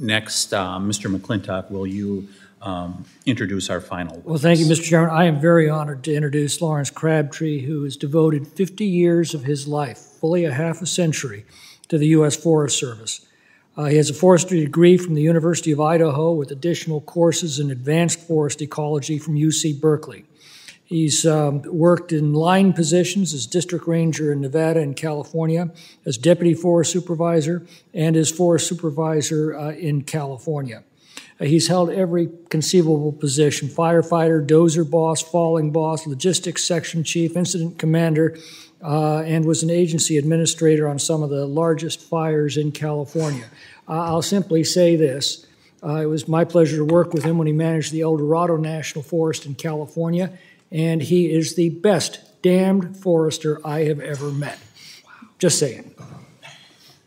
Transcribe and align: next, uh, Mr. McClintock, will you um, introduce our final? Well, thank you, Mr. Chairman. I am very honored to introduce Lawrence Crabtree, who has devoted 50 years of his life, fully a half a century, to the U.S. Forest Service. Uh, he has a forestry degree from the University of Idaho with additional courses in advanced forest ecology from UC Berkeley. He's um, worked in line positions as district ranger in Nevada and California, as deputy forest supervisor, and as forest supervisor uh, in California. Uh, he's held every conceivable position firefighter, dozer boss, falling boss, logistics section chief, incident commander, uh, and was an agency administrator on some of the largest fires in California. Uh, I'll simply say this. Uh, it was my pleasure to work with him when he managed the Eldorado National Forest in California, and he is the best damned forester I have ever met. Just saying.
next, 0.00 0.52
uh, 0.52 0.78
Mr. 0.78 1.14
McClintock, 1.14 1.70
will 1.70 1.86
you 1.86 2.28
um, 2.62 3.04
introduce 3.26 3.70
our 3.70 3.80
final? 3.80 4.20
Well, 4.24 4.38
thank 4.38 4.58
you, 4.58 4.66
Mr. 4.66 4.84
Chairman. 4.84 5.10
I 5.10 5.24
am 5.24 5.40
very 5.40 5.68
honored 5.68 6.02
to 6.04 6.14
introduce 6.14 6.60
Lawrence 6.60 6.90
Crabtree, 6.90 7.60
who 7.60 7.84
has 7.84 7.96
devoted 7.96 8.46
50 8.46 8.84
years 8.84 9.34
of 9.34 9.44
his 9.44 9.68
life, 9.68 9.98
fully 9.98 10.44
a 10.44 10.52
half 10.52 10.82
a 10.82 10.86
century, 10.86 11.44
to 11.88 11.98
the 11.98 12.08
U.S. 12.08 12.36
Forest 12.36 12.78
Service. 12.78 13.26
Uh, 13.76 13.84
he 13.84 13.96
has 13.96 14.08
a 14.08 14.14
forestry 14.14 14.60
degree 14.60 14.96
from 14.96 15.14
the 15.14 15.22
University 15.22 15.70
of 15.70 15.80
Idaho 15.80 16.32
with 16.32 16.50
additional 16.50 17.02
courses 17.02 17.58
in 17.58 17.70
advanced 17.70 18.18
forest 18.20 18.62
ecology 18.62 19.18
from 19.18 19.34
UC 19.34 19.80
Berkeley. 19.80 20.24
He's 20.86 21.26
um, 21.26 21.62
worked 21.62 22.12
in 22.12 22.32
line 22.32 22.72
positions 22.72 23.34
as 23.34 23.44
district 23.44 23.88
ranger 23.88 24.32
in 24.32 24.40
Nevada 24.40 24.80
and 24.80 24.96
California, 24.96 25.70
as 26.06 26.16
deputy 26.16 26.54
forest 26.54 26.92
supervisor, 26.92 27.66
and 27.92 28.16
as 28.16 28.30
forest 28.30 28.68
supervisor 28.68 29.56
uh, 29.56 29.72
in 29.72 30.02
California. 30.02 30.84
Uh, 31.40 31.44
he's 31.44 31.66
held 31.66 31.90
every 31.90 32.30
conceivable 32.50 33.12
position 33.12 33.68
firefighter, 33.68 34.46
dozer 34.46 34.88
boss, 34.88 35.20
falling 35.20 35.72
boss, 35.72 36.06
logistics 36.06 36.62
section 36.62 37.02
chief, 37.02 37.36
incident 37.36 37.78
commander, 37.80 38.38
uh, 38.80 39.22
and 39.22 39.44
was 39.44 39.64
an 39.64 39.70
agency 39.70 40.16
administrator 40.16 40.88
on 40.88 41.00
some 41.00 41.20
of 41.20 41.30
the 41.30 41.46
largest 41.46 42.00
fires 42.00 42.56
in 42.56 42.70
California. 42.70 43.46
Uh, 43.88 44.04
I'll 44.04 44.22
simply 44.22 44.62
say 44.62 44.94
this. 44.94 45.46
Uh, 45.82 45.96
it 45.96 46.06
was 46.06 46.26
my 46.26 46.44
pleasure 46.44 46.76
to 46.76 46.84
work 46.84 47.12
with 47.12 47.24
him 47.24 47.38
when 47.38 47.46
he 47.46 47.52
managed 47.52 47.92
the 47.92 48.02
Eldorado 48.02 48.56
National 48.56 49.02
Forest 49.02 49.46
in 49.46 49.54
California, 49.54 50.32
and 50.76 51.02
he 51.02 51.32
is 51.32 51.54
the 51.56 51.70
best 51.70 52.20
damned 52.42 52.98
forester 52.98 53.66
I 53.66 53.84
have 53.84 53.98
ever 53.98 54.30
met. 54.30 54.58
Just 55.38 55.58
saying. 55.58 55.95